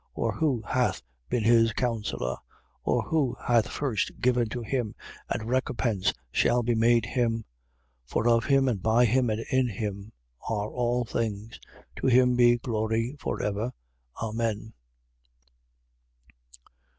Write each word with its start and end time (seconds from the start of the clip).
Or 0.15 0.31
who 0.31 0.63
hath 0.67 1.03
been 1.29 1.43
his 1.43 1.73
counsellor? 1.73 2.37
11:35. 2.37 2.37
Or 2.85 3.03
who 3.03 3.37
hath 3.45 3.67
first 3.67 4.19
given 4.19 4.49
to 4.49 4.63
him, 4.63 4.95
and 5.29 5.47
recompense 5.47 6.11
shall 6.31 6.63
be 6.63 6.73
made 6.73 7.05
him? 7.05 7.41
11:36. 8.07 8.07
For 8.07 8.27
of 8.27 8.45
him, 8.45 8.67
and 8.67 8.81
by 8.81 9.05
him, 9.05 9.29
and 9.29 9.45
in 9.51 9.67
him, 9.67 10.11
are 10.49 10.71
all 10.71 11.05
things: 11.05 11.59
to 11.97 12.07
him 12.07 12.35
be 12.35 12.57
glory 12.57 13.15
for 13.19 13.43
ever. 13.43 13.73
Amen. 14.19 14.73